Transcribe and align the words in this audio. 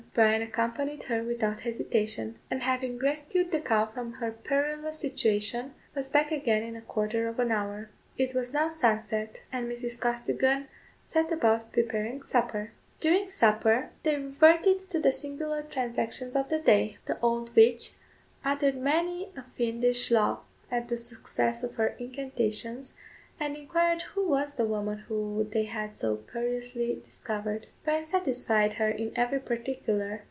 Bryan 0.13 0.41
accompanied 0.41 1.03
her 1.03 1.23
without 1.23 1.61
hesitation; 1.61 2.37
and 2.49 2.63
having 2.63 2.99
rescued 2.99 3.49
the 3.51 3.61
cow 3.61 3.85
from 3.85 4.11
her 4.15 4.29
perilous 4.33 4.99
situation, 4.99 5.73
was 5.95 6.09
back 6.09 6.33
again 6.33 6.63
in 6.63 6.75
a 6.75 6.81
quarter 6.81 7.29
of 7.29 7.39
an 7.39 7.49
hour. 7.49 7.89
It 8.17 8.35
was 8.35 8.51
now 8.51 8.67
sunset, 8.67 9.39
and 9.53 9.71
Mrs. 9.71 9.97
Costigan 9.97 10.67
set 11.05 11.31
about 11.31 11.71
preparing 11.71 12.23
supper. 12.23 12.73
During 12.99 13.29
supper 13.29 13.91
they 14.03 14.17
reverted 14.17 14.81
to 14.89 14.99
the 14.99 15.13
singular 15.13 15.63
transactions 15.63 16.35
of 16.35 16.49
the 16.49 16.59
day. 16.59 16.97
The 17.05 17.17
old 17.21 17.55
witch 17.55 17.91
uttered 18.43 18.75
many 18.75 19.29
a 19.37 19.43
fiendish 19.43 20.11
laugh 20.11 20.39
at 20.69 20.89
the 20.89 20.97
success 20.97 21.63
of 21.63 21.75
her 21.75 21.95
incantations, 21.97 22.95
and 23.39 23.57
inquired 23.57 24.03
who 24.03 24.27
was 24.27 24.53
the 24.53 24.65
woman 24.65 24.99
whom 25.07 25.49
they 25.49 25.63
had 25.63 25.95
so 25.95 26.15
curiously 26.15 27.01
discovered. 27.03 27.65
Bryan 27.83 28.05
satisfied 28.05 28.73
her 28.73 28.89
in 28.89 29.11
every 29.15 29.39
particular. 29.39 30.19